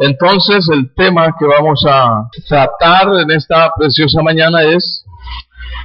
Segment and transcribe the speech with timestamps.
[0.00, 5.04] Entonces el tema que vamos a tratar en esta preciosa mañana es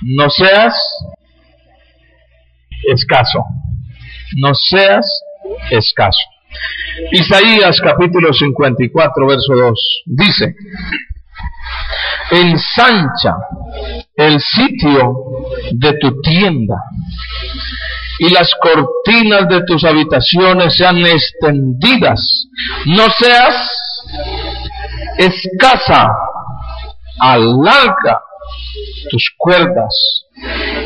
[0.02, 0.74] no seas
[2.88, 3.44] escaso.
[4.38, 5.06] No seas
[5.70, 6.20] escaso.
[7.12, 10.56] Isaías capítulo 54 verso 2 dice,
[12.32, 13.36] ensancha
[14.16, 15.14] el sitio
[15.74, 16.76] de tu tienda
[18.20, 22.48] y las cortinas de tus habitaciones sean extendidas.
[22.86, 23.70] No seas
[25.18, 26.10] escasa,
[27.20, 28.22] alarga
[29.10, 30.26] tus cuerdas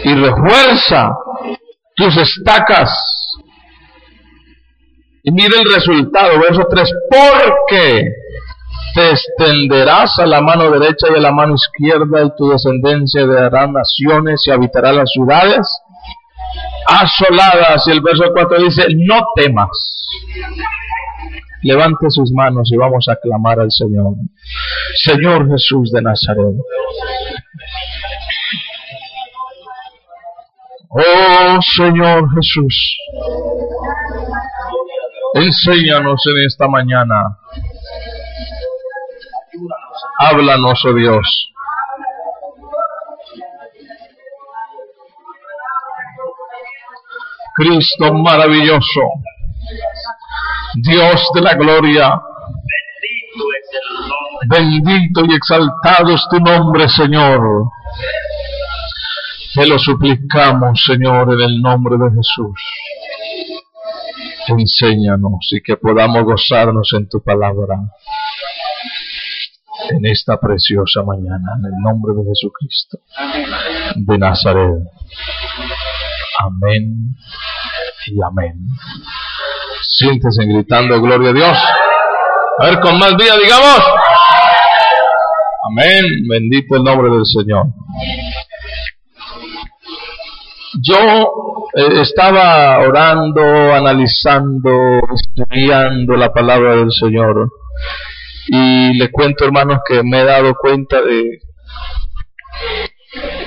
[0.03, 1.15] y refuerza
[1.95, 2.91] tus estacas.
[5.23, 8.05] Y mire el resultado, verso 3, porque
[8.95, 13.67] te extenderás a la mano derecha y a la mano izquierda y tu descendencia dará
[13.67, 15.67] naciones y habitará las ciudades
[16.87, 17.85] asoladas.
[17.87, 20.07] Y el verso 4 dice, no temas.
[21.61, 24.13] Levante sus manos y vamos a clamar al Señor.
[24.95, 26.55] Señor Jesús de Nazaret.
[30.89, 32.97] Oh Señor Jesús.
[35.33, 37.37] Enséñanos en esta mañana.
[40.19, 41.49] Háblanos, oh Dios.
[47.55, 49.01] Cristo maravilloso,
[50.75, 52.21] Dios de la gloria,
[54.47, 57.41] bendito y exaltado es tu nombre, Señor.
[59.53, 62.61] Te lo suplicamos, Señor, en el nombre de Jesús.
[64.47, 67.75] Enséñanos y que podamos gozarnos en tu palabra
[69.89, 72.99] en esta preciosa mañana, en el nombre de Jesucristo
[73.95, 74.83] de Nazaret.
[76.39, 77.15] Amén
[78.07, 78.67] y amén.
[79.99, 81.57] Siéntese gritando gloria a Dios.
[82.59, 83.81] A ver, con más vida, digamos.
[85.69, 86.05] Amén.
[86.29, 87.65] Bendito el nombre del Señor.
[90.81, 90.95] Yo
[91.75, 93.41] eh, estaba orando,
[93.73, 97.49] analizando, estudiando la palabra del Señor.
[98.47, 101.39] Y le cuento, hermanos, que me he dado cuenta de,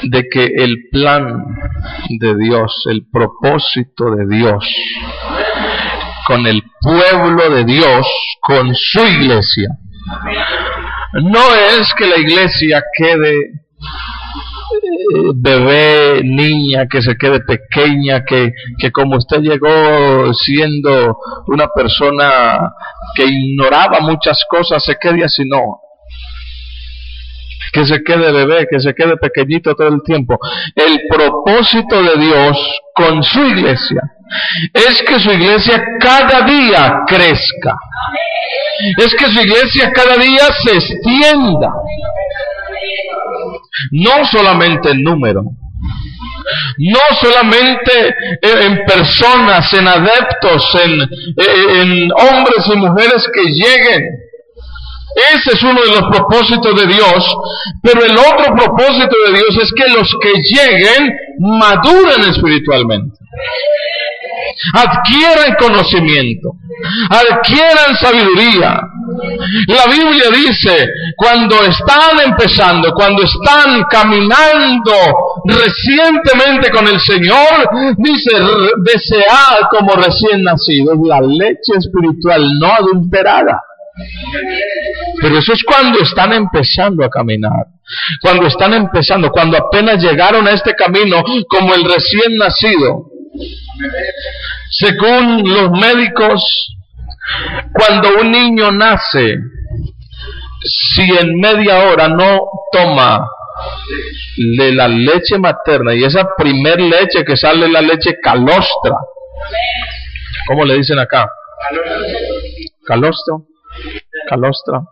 [0.02, 1.46] de que el plan
[2.10, 4.62] de Dios, el propósito de Dios
[6.32, 8.06] con el pueblo de Dios,
[8.40, 9.68] con su iglesia,
[11.14, 18.90] no es que la iglesia quede eh, bebé, niña, que se quede pequeña, que, que
[18.90, 22.58] como usted llegó siendo una persona
[23.14, 25.60] que ignoraba muchas cosas, se quede así, no
[27.72, 30.38] que se quede bebé, que se quede pequeñito todo el tiempo.
[30.74, 32.58] El propósito de Dios
[32.94, 34.02] con su iglesia
[34.72, 37.76] es que su iglesia cada día crezca.
[38.98, 41.68] Es que su iglesia cada día se extienda.
[43.92, 45.42] No solamente en número,
[46.78, 51.00] no solamente en personas, en adeptos, en,
[51.80, 54.02] en, hombres y mujeres que lleguen,
[55.34, 57.36] ese es uno de los propósitos de Dios,
[57.82, 63.18] pero el otro propósito de Dios es que los que lleguen maduren espiritualmente,
[64.74, 66.52] adquieran conocimiento,
[67.10, 68.80] adquieran sabiduría.
[69.66, 74.92] La Biblia dice, cuando están empezando, cuando están caminando
[75.44, 78.30] recientemente con el Señor, dice,
[78.84, 83.62] desead como recién nacidos la leche espiritual no adulterada.
[85.20, 87.66] Pero eso es cuando están empezando a caminar,
[88.22, 93.10] cuando están empezando, cuando apenas llegaron a este camino como el recién nacido.
[94.70, 96.42] Según los médicos,
[97.72, 99.36] cuando un niño nace,
[100.64, 102.40] si en media hora no
[102.72, 103.28] toma
[104.56, 108.96] de la leche materna y esa primer leche que sale la leche calostra,
[110.46, 111.30] ¿cómo le dicen acá?
[112.84, 113.46] Calostro
[114.28, 114.82] calostra.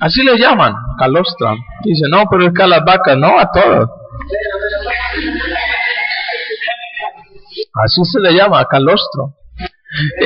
[0.00, 1.54] Así le llaman, calostra.
[1.84, 3.88] Dice, no, pero es que no, a todas.
[7.84, 9.34] Así se le llama, calostro.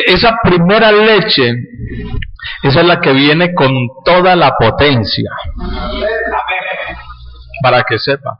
[0.06, 1.54] Esa primera leche,
[2.62, 3.72] esa es la que viene con
[4.04, 5.30] toda la potencia.
[7.62, 8.38] Para que sepa.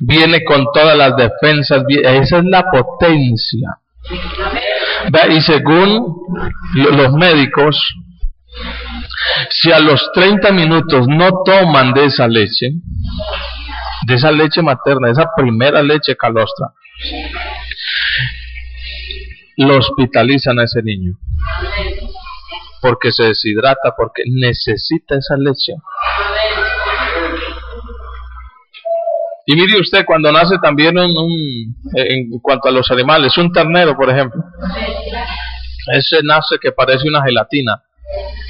[0.00, 1.84] Viene con todas las defensas.
[1.88, 3.68] Esa es la potencia.
[5.30, 6.16] Y según
[6.74, 7.76] los médicos,
[9.50, 12.70] si a los 30 minutos no toman de esa leche,
[14.06, 16.68] de esa leche materna, esa primera leche calostra,
[19.56, 21.18] lo hospitalizan a ese niño.
[22.80, 25.74] Porque se deshidrata, porque necesita esa leche.
[29.46, 34.08] Y mire usted, cuando nace también un, en cuanto a los animales, un ternero, por
[34.10, 34.42] ejemplo,
[35.92, 37.82] ese nace que parece una gelatina,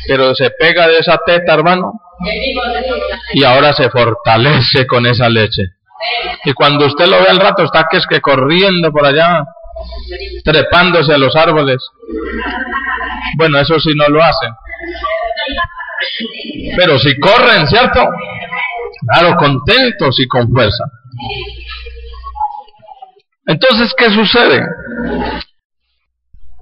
[0.07, 2.01] pero se pega de esa teta, hermano,
[3.33, 5.63] y ahora se fortalece con esa leche.
[6.45, 9.45] Y cuando usted lo ve al rato, está que es que corriendo por allá,
[10.45, 11.83] trepándose a los árboles.
[13.37, 14.53] Bueno, eso sí no lo hacen.
[16.77, 18.09] Pero si corren, ¿cierto?
[19.07, 20.85] Claro, contentos y con fuerza.
[23.47, 24.63] Entonces, ¿qué sucede?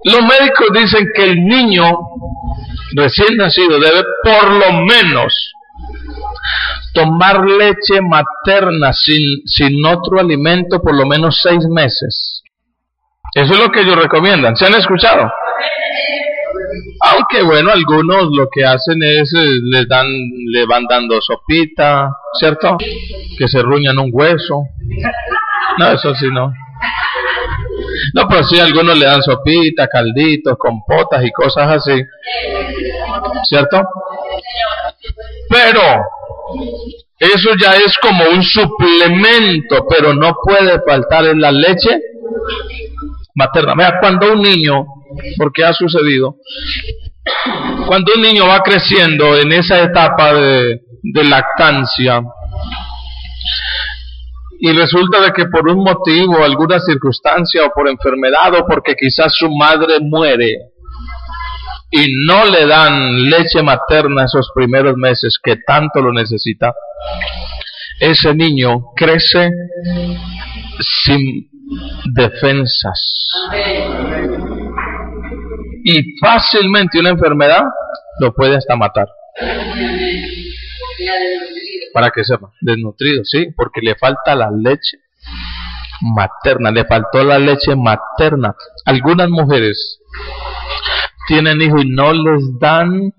[0.04, 1.84] Los médicos dicen que el niño
[2.96, 5.52] recién nacido debe por lo menos
[6.92, 12.42] tomar leche materna sin, sin otro alimento por lo menos seis meses.
[13.34, 14.56] Eso es lo que ellos recomiendan.
[14.56, 15.30] ¿Se han escuchado?
[17.00, 20.06] Aunque bueno, algunos lo que hacen es eh, le dan,
[20.52, 22.76] le van dando sopita, ¿cierto?
[23.38, 24.64] Que se ruñan un hueso.
[25.78, 26.52] No, eso sí no.
[28.14, 32.02] No, pero sí, algunos le dan sopita, calditos, compotas y cosas así.
[33.44, 33.82] ¿Cierto?
[35.48, 35.80] Pero
[37.18, 42.00] eso ya es como un suplemento, pero no puede faltar en la leche
[43.34, 43.74] materna.
[43.76, 44.84] Vea, cuando un niño,
[45.38, 46.36] porque ha sucedido,
[47.86, 50.80] cuando un niño va creciendo en esa etapa de,
[51.28, 52.22] lactancia,
[54.60, 59.32] y resulta de que por un motivo, alguna circunstancia o por enfermedad o porque quizás
[59.36, 60.54] su madre muere
[61.90, 66.72] y no le dan leche materna esos primeros meses que tanto lo necesita,
[68.00, 69.50] ese niño crece
[70.80, 71.50] sin
[72.14, 73.16] defensas.
[75.84, 77.64] Y fácilmente una enfermedad
[78.20, 79.08] lo puede hasta matar.
[81.92, 84.98] Para que sepa, desnutrido, sí, porque le falta la leche
[86.14, 88.54] materna, le faltó la leche materna.
[88.86, 89.98] Algunas mujeres
[91.26, 93.12] tienen hijos y no les dan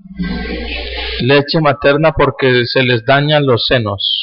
[1.22, 4.20] leche materna porque se les dañan los senos.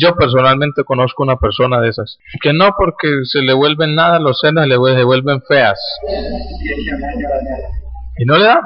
[0.00, 2.18] Yo personalmente conozco una persona de esas.
[2.40, 5.80] Que no porque se le vuelven nada los senos, le vuelven feas.
[8.18, 8.60] Y no le dan.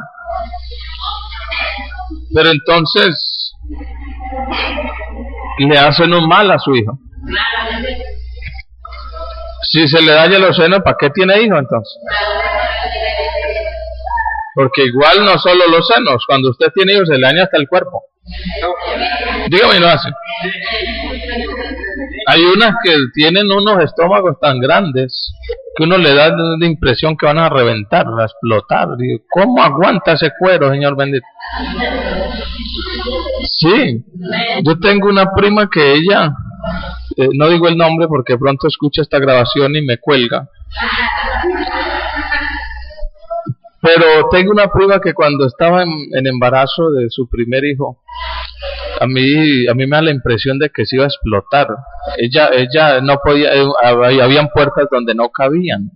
[2.35, 3.55] Pero entonces
[5.59, 6.99] le hacen un mal a su hijo.
[9.63, 11.99] Si se le daña los senos, ¿para qué tiene hijo entonces?
[14.55, 17.69] Porque igual no solo los senos, cuando usted tiene hijos se le daña hasta el
[17.69, 18.03] cuerpo.
[19.49, 20.09] Dígame, no hace.
[22.27, 25.33] Hay unas que tienen unos estómagos tan grandes
[25.77, 28.89] que uno le da la impresión que van a reventar, a explotar.
[29.31, 31.27] ¿Cómo aguanta ese cuero, Señor bendito?
[33.59, 34.05] Sí,
[34.63, 36.33] yo tengo una prima que ella,
[37.17, 40.49] eh, no digo el nombre porque pronto escucha esta grabación y me cuelga.
[43.83, 48.03] Pero tengo una prima que cuando estaba en embarazo de su primer hijo,
[49.01, 51.67] a mí a mí me da la impresión de que se iba a explotar.
[52.19, 53.67] Ella ella no podía eh,
[54.23, 55.91] habían puertas donde no cabían.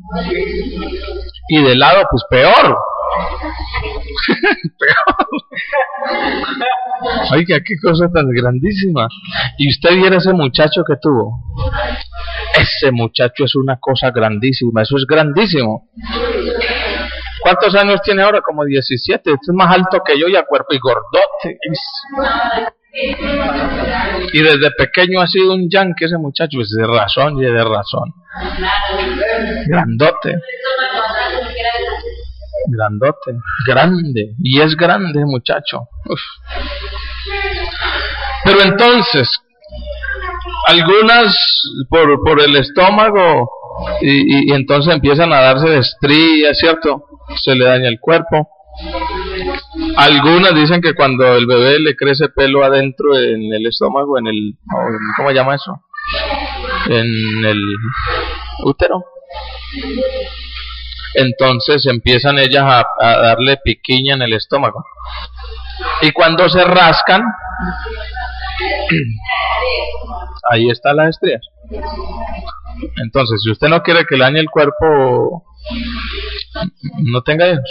[1.48, 2.76] Y de lado pues peor.
[4.78, 5.28] peor.
[7.32, 9.06] Oiga, qué cosa tan grandísima.
[9.58, 11.44] Y usted viera ese muchacho que tuvo.
[12.58, 15.90] Ese muchacho es una cosa grandísima, eso es grandísimo.
[17.46, 18.40] ¿Cuántos años tiene ahora?
[18.40, 19.30] Como 17.
[19.30, 21.60] Este es más alto que yo y a cuerpo y gordote.
[24.32, 28.12] Y desde pequeño ha sido un yankee ese muchacho, es de razón y de razón.
[29.68, 30.40] Grandote.
[32.66, 34.34] Grandote, grande.
[34.42, 35.82] Y es grande muchacho.
[38.42, 39.30] Pero entonces,
[40.66, 41.32] algunas
[41.88, 43.48] por, por el estómago
[44.00, 47.15] y, y, entonces empiezan a darse de estrías, ¿cierto?
[47.34, 48.48] Se le daña el cuerpo.
[49.96, 54.58] Algunas dicen que cuando el bebé le crece pelo adentro en el estómago, en el,
[55.16, 55.82] ¿cómo se llama eso?
[56.86, 57.62] En el
[58.64, 59.04] útero.
[61.14, 64.84] entonces empiezan ellas a, darle piquiña en el estómago.
[66.02, 67.22] Y cuando se rascan,
[70.50, 71.42] ahí está las estrías.
[73.02, 75.45] Entonces, si usted no quiere que le dañe el cuerpo,
[77.02, 77.70] no tenga hijos.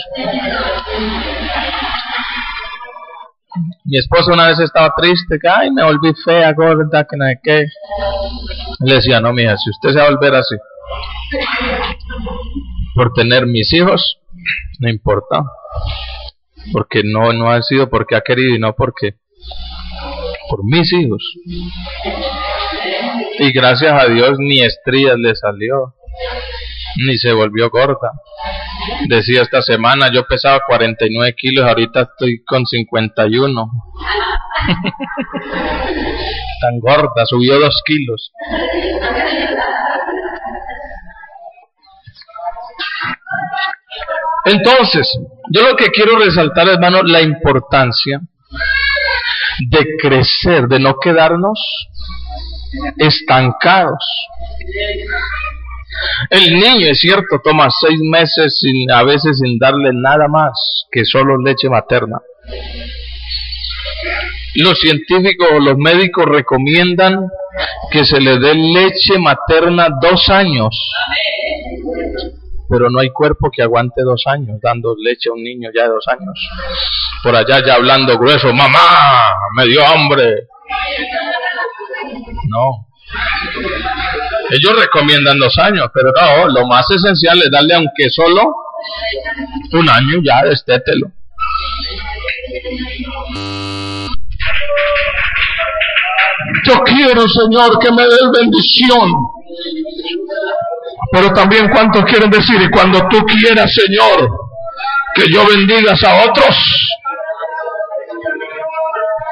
[3.86, 7.40] Mi esposa una vez estaba triste, que ay, me volví fea, gorda, que no sé
[7.44, 7.66] qué.
[8.80, 10.56] Le decía, no, mija, si usted se va a volver así,
[12.96, 14.18] por tener mis hijos,
[14.80, 15.44] no importa.
[16.74, 19.16] Porque no, no ha sido porque ha querido y no porque
[20.50, 21.24] por mis hijos.
[23.40, 25.94] Y gracias a Dios ni estrías le salió,
[26.98, 28.12] ni se volvió gorda.
[29.08, 33.66] Decía esta semana, yo pesaba 49 kilos, ahorita estoy con 51.
[36.62, 38.32] Tan gorda, subió 2 kilos.
[44.46, 45.10] Entonces,
[45.52, 48.22] yo lo que quiero resaltar, hermano, la importancia
[49.70, 51.60] de crecer, de no quedarnos
[52.98, 54.04] estancados.
[56.30, 61.06] El niño, es cierto, toma seis meses sin, a veces sin darle nada más que
[61.06, 62.20] solo leche materna.
[64.56, 67.28] Los científicos o los médicos recomiendan
[67.92, 70.76] que se le dé leche materna dos años.
[72.70, 75.90] Pero no hay cuerpo que aguante dos años dando leche a un niño ya de
[75.90, 76.40] dos años.
[77.22, 78.80] Por allá ya hablando grueso, mamá,
[79.58, 80.48] me dio hambre.
[82.50, 82.88] No.
[84.52, 88.54] Ellos recomiendan dos años, pero no, lo más esencial es darle aunque solo
[89.74, 91.08] un año ya, estételo.
[96.64, 99.12] Yo quiero, Señor, que me des bendición.
[101.12, 104.30] Pero también cuánto quieren decir, y cuando tú quieras, Señor,
[105.16, 106.58] que yo bendigas a otros,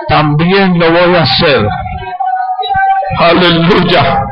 [0.07, 1.67] también lo voy a hacer.
[3.19, 4.25] Aleluya.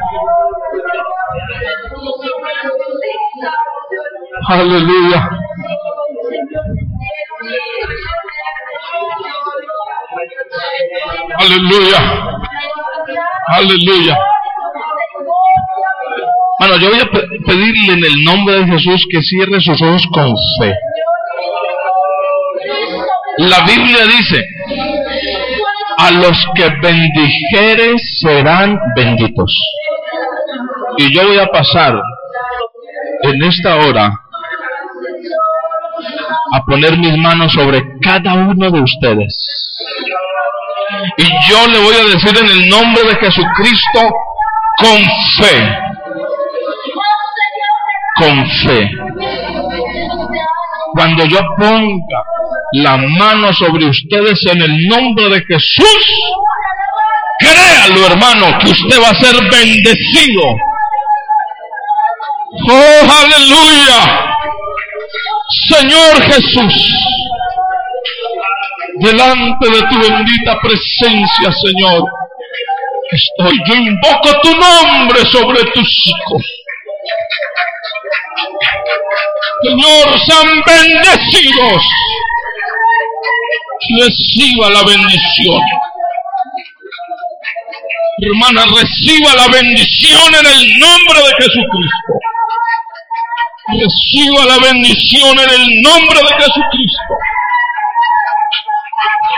[4.47, 5.29] Aleluya.
[11.39, 11.99] Aleluya.
[13.47, 14.17] Aleluya.
[16.59, 17.09] Bueno, yo voy a
[17.45, 20.75] pedirle en el nombre de Jesús que cierre sus ojos con fe.
[23.37, 24.45] La Biblia dice,
[25.97, 29.51] a los que bendijeres serán benditos.
[30.97, 31.99] Y yo voy a pasar
[33.23, 34.11] en esta hora
[36.51, 39.47] a poner mis manos sobre cada uno de ustedes.
[41.17, 43.99] Y yo le voy a decir en el nombre de Jesucristo
[44.77, 44.97] con
[45.37, 45.77] fe.
[48.17, 48.91] Con fe.
[50.93, 52.23] Cuando yo ponga
[52.73, 56.21] la mano sobre ustedes en el nombre de Jesús,
[57.39, 60.43] créalo hermano que usted va a ser bendecido.
[62.67, 64.30] Oh, aleluya.
[65.51, 66.73] Señor Jesús,
[68.99, 72.03] delante de tu bendita presencia, Señor,
[73.11, 76.43] estoy, yo invoco tu nombre sobre tus hijos.
[79.63, 81.83] Señor, sean bendecidos.
[83.99, 85.61] Reciba la bendición.
[88.19, 92.13] Hermana, reciba la bendición en el nombre de Jesucristo.
[93.79, 97.13] Reciba la bendición en el nombre de Jesucristo.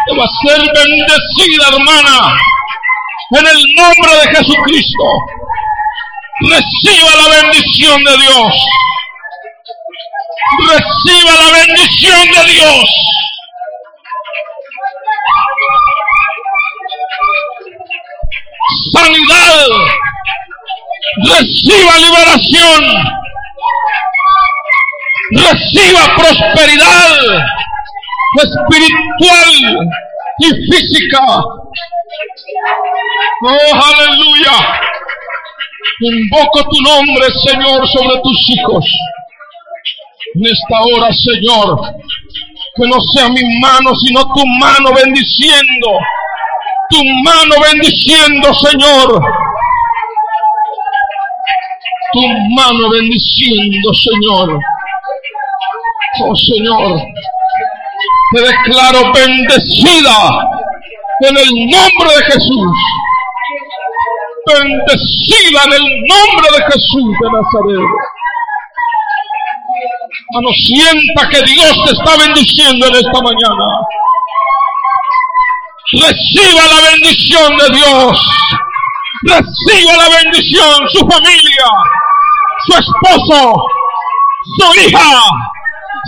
[0.08, 2.36] Te va a ser bendecida, hermana,
[3.38, 5.04] en el nombre de Jesucristo.
[6.50, 8.54] Reciba la bendición de Dios.
[10.68, 12.90] Reciba la bendición de Dios.
[18.94, 19.68] Sanidad.
[21.24, 23.23] Reciba liberación
[25.36, 27.18] reciba prosperidad
[28.38, 29.90] espiritual
[30.40, 31.26] y física.
[33.46, 34.82] Oh, aleluya.
[36.02, 38.86] Invoco tu nombre, Señor, sobre tus hijos.
[40.36, 41.94] En esta hora, Señor,
[42.76, 46.00] que no sea mi mano, sino tu mano bendiciendo.
[46.90, 49.22] Tu mano bendiciendo, Señor.
[52.14, 54.60] Tu mano bendiciendo, Señor.
[56.22, 57.02] Oh Señor,
[58.34, 60.48] te declaro bendecida
[61.22, 62.68] en el nombre de Jesús.
[64.46, 67.90] Bendecida en el nombre de Jesús de Nazaret.
[70.30, 73.66] Hermano, sienta que Dios te está bendiciendo en esta mañana.
[75.94, 78.20] Reciba la bendición de Dios.
[79.24, 81.66] Reciba la bendición, su familia,
[82.66, 83.66] su esposo,
[84.58, 85.24] su hija,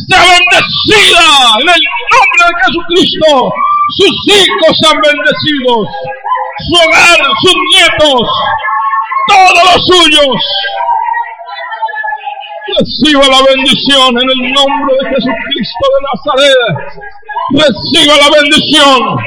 [0.07, 1.27] sea bendecida
[1.61, 3.53] en el nombre de Jesucristo.
[3.97, 5.87] Sus hijos sean bendecidos,
[6.67, 8.29] su hogar, sus nietos,
[9.27, 10.41] todos los suyos.
[12.77, 16.75] Reciba la bendición en el nombre de Jesucristo de Nazaret.
[17.53, 19.17] Reciba la bendición.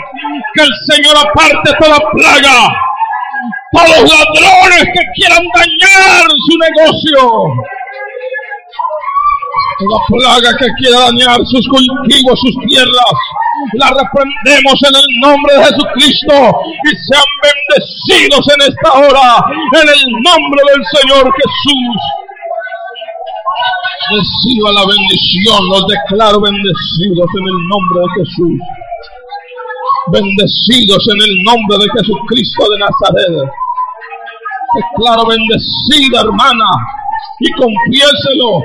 [0.55, 2.69] Que el Señor aparte toda plaga.
[3.73, 7.55] Todos los ladrones que quieran dañar su negocio.
[9.79, 13.15] Toda plaga que quiera dañar sus cultivos, sus tierras,
[13.79, 16.35] la reprendemos en el nombre de Jesucristo
[16.83, 19.39] y sean bendecidos en esta hora,
[19.79, 21.99] en el nombre del Señor Jesús.
[24.11, 28.59] Reciba la bendición, los declaro bendecidos en el nombre de Jesús.
[30.11, 33.47] Bendecidos en el nombre de Jesucristo de Nazaret.
[34.75, 36.67] Declaro bendecida hermana
[37.39, 38.63] y confiéselo.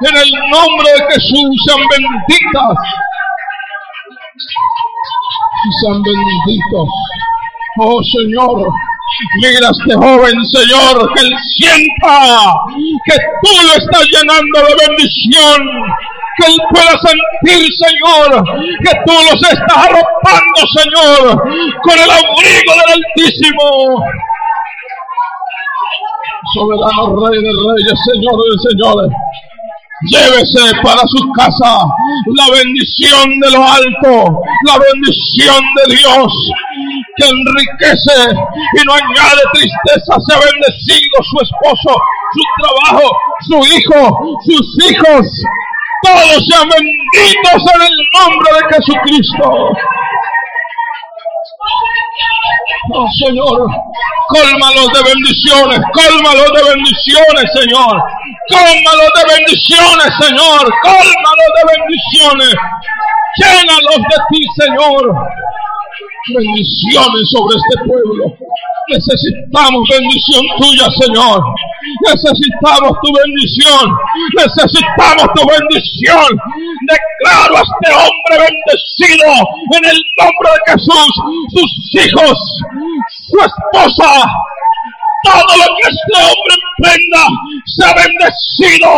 [0.00, 2.76] En el nombre de Jesús sean benditas.
[5.64, 6.88] Y sean benditos.
[7.78, 8.72] Oh Señor,
[9.40, 12.54] Mira este joven, Señor, que él sienta
[13.04, 15.62] que tú lo estás llenando de bendición.
[16.36, 18.42] Que él pueda sentir, Señor,
[18.82, 21.38] que tú los estás arropando, Señor,
[21.82, 24.02] con el abrigo del Altísimo.
[26.54, 29.10] Soberano Rey de Reyes, Señor de Señores.
[30.06, 31.78] Llévese para su casa
[32.36, 36.32] la bendición de lo alto, la bendición de Dios
[37.16, 38.34] que enriquece
[38.76, 40.14] y no añade tristeza.
[40.20, 41.96] Se ha bendecido su esposo,
[42.34, 43.10] su trabajo,
[43.48, 45.26] su hijo, sus hijos.
[46.02, 49.70] Todos sean benditos en el nombre de Jesucristo.
[52.92, 53.66] Oh Señor,
[54.28, 58.02] cólmalos de bendiciones, cólmalos de bendiciones, Señor.
[58.50, 60.62] Cólmalos de bendiciones, Señor.
[60.82, 62.54] Cólmalos de bendiciones.
[63.40, 65.14] Llénalos de ti, Señor.
[66.34, 68.36] Bendiciones sobre este pueblo.
[68.88, 71.40] Necesitamos bendición tuya, Señor.
[72.04, 73.84] Necesitamos tu bendición.
[74.36, 76.28] Necesitamos tu bendición.
[76.84, 79.32] Declaro a este hombre bendecido
[79.72, 81.12] en el nombre de Jesús.
[81.48, 82.38] Sus hijos,
[83.08, 84.28] su esposa,
[85.24, 87.22] todo lo que este hombre emprenda
[87.66, 88.90] sea bendecido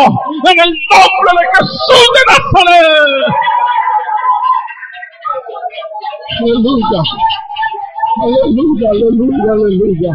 [0.51, 3.47] en el nombre de Jesús de Nazaret.
[6.41, 7.01] Aleluya.
[8.23, 10.13] Aleluya, aleluya, aleluya.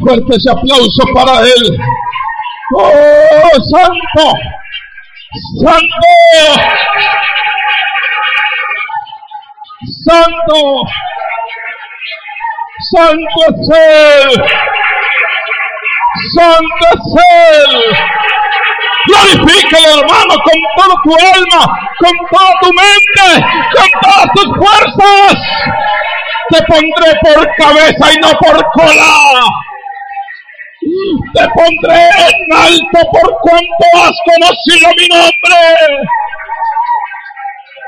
[0.00, 1.78] Fuerte ese aplauso para él.
[2.76, 4.26] Oh, santo.
[5.60, 6.10] Santo.
[10.04, 10.84] Santo.
[12.80, 14.44] Santo es Él.
[16.36, 17.04] Santo es
[17.36, 17.94] Él.
[19.06, 21.62] Glorifícalo, hermano, con toda tu alma,
[21.98, 25.34] con toda tu mente, con todas tus fuerzas.
[26.50, 29.14] Te pondré por cabeza y no por cola.
[31.34, 35.56] Te pondré en alto por cuanto has conocido mi nombre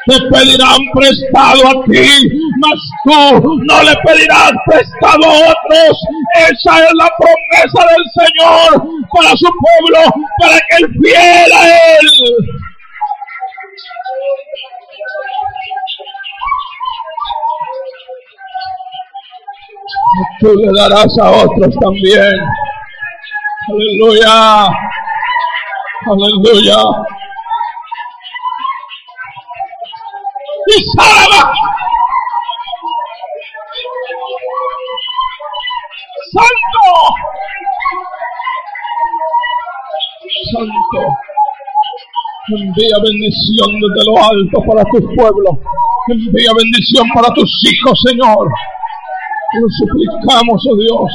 [0.06, 2.08] te pedirán prestado a ti,
[2.58, 5.96] mas tú no le pedirás prestado a otros.
[6.34, 12.08] Esa es la promesa del Señor para su pueblo, para que él fiel a él.
[20.40, 22.32] Tú le darás a otros también.
[23.70, 24.66] Aleluya.
[26.06, 26.82] Aleluya.
[30.66, 30.84] Y
[36.32, 36.82] Santo.
[40.52, 41.00] Santo.
[42.48, 45.58] Envía bendición desde lo alto para tu pueblo.
[46.08, 48.48] Envía bendición para tus hijos, Señor.
[49.60, 51.12] Lo suplicamos, oh Dios.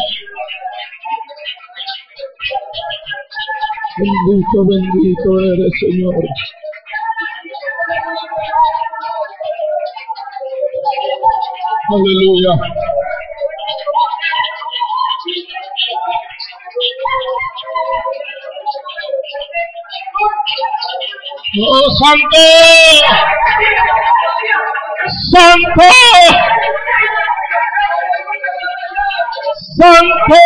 [3.98, 6.16] Bendito, bendito eres, Señor.
[11.90, 12.54] Aleluya.
[21.60, 22.44] Oh, santo.
[25.32, 25.90] Santo.
[29.78, 30.42] Santo.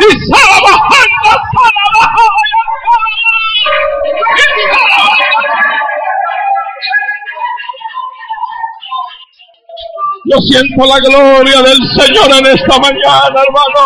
[0.00, 1.30] Y salabajando,
[10.32, 13.84] Yo siento la gloria del Señor en esta mañana, hermano.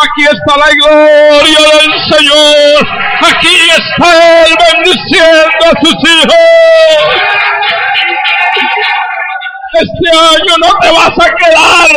[0.00, 2.88] Aquí está la gloria del Señor.
[3.20, 6.34] Aquí está Él bendiciendo a sus hijos.
[9.74, 11.90] Este año no te vas a quedar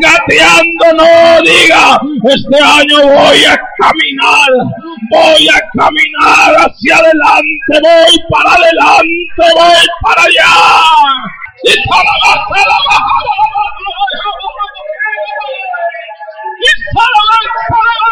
[0.00, 4.48] gateando, no diga, este año voy a caminar,
[5.10, 11.45] voy a caminar hacia adelante, voy para adelante, voy para allá.
[11.64, 12.26] 你跑了吗？
[12.44, 12.90] 跑了吗？
[13.00, 14.60] 跑了吗？
[16.60, 17.32] 你跑了吗？
[17.70, 18.06] 跑了吗？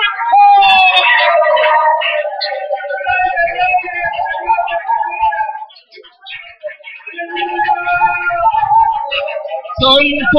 [9.80, 9.82] 神
[10.32, 10.34] 父，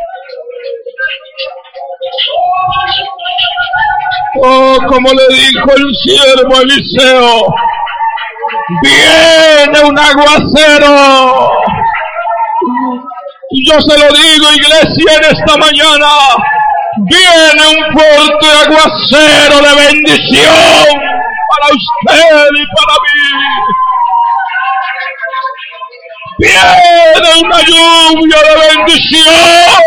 [4.42, 7.54] Oh, como le dijo el siervo Eliseo,
[8.83, 11.50] viene un aguacero.
[13.66, 16.09] Yo se lo digo, iglesia, en esta mañana,
[17.09, 20.85] viene un fuerte aguacero de bendición
[21.48, 23.89] para usted y para mí.
[26.40, 29.83] Viene una lluvia de bendición.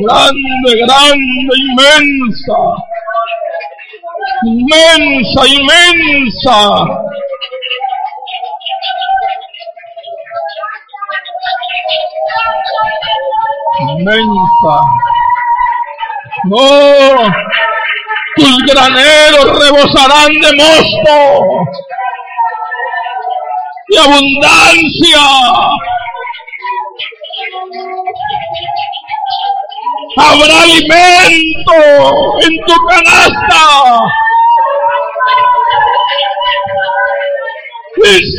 [0.00, 2.58] Grande, grande, inmensa.
[4.44, 6.58] Inmensa, inmensa.
[13.98, 14.74] Inmensa.
[16.44, 17.77] No,
[18.38, 21.16] tus graneros rebosarán de mosto
[23.88, 25.20] y abundancia.
[30.16, 31.72] Habrá alimento
[32.42, 33.64] en tu canasta.
[37.96, 38.38] Y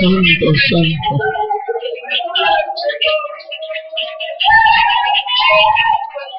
[0.00, 0.46] Santo.
[0.68, 1.12] Santo.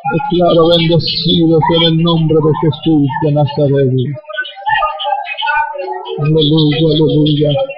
[0.10, 3.92] Declaro bendecido por el nombre de Jesús de Nazaret.
[6.20, 7.77] Aleluya, aleluya.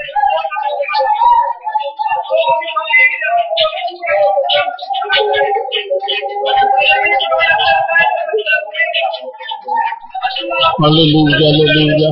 [10.81, 12.09] Aleluya, aleluya.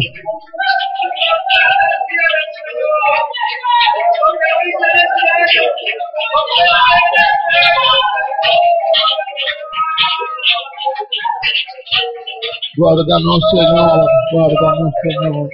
[12.75, 15.49] Guárdanos, Señor, guárdanos, Señor.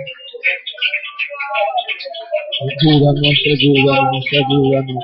[2.64, 5.04] Ayúdanos, ayúdanos, ayúdanos.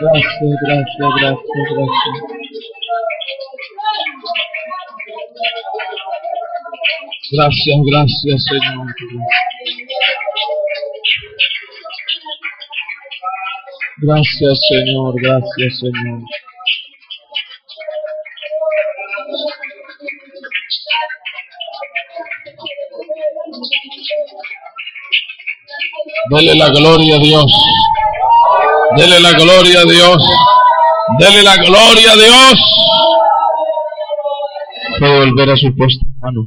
[0.00, 2.35] Gracias, gracias, gracias, gracias.
[7.32, 8.86] Gracias, gracias, Señor.
[13.98, 16.22] Gracias, Señor, gracias, Señor.
[26.30, 27.52] Dele la gloria a Dios.
[28.96, 30.28] Dele la gloria a Dios.
[31.18, 32.60] Dele la gloria a Dios.
[34.98, 36.46] Puede volver a su puesto, hermano.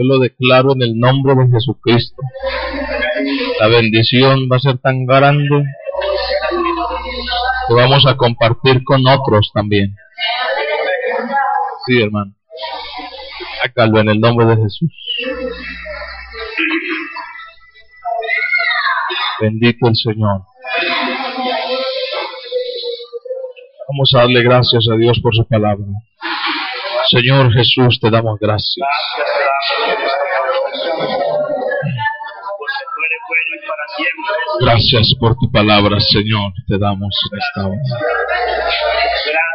[0.00, 2.22] Yo lo declaro en el nombre de Jesucristo.
[3.60, 5.66] La bendición va a ser tan grande
[7.68, 9.94] que vamos a compartir con otros también.
[11.86, 12.32] Sí, hermano.
[13.62, 14.90] Sácalo en el nombre de Jesús.
[19.38, 20.44] Bendito el Señor.
[23.86, 25.84] Vamos a darle gracias a Dios por su palabra.
[27.10, 28.88] Señor Jesús, te damos gracias.
[34.60, 37.80] Gracias por tu palabra, Señor, te damos en esta hora.
[39.26, 39.50] Gracias.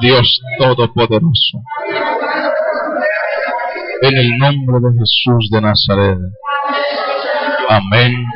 [0.00, 1.62] Dios Todopoderoso.
[4.02, 6.18] En el nombre de Jesús de Nazaret.
[7.68, 8.26] Amén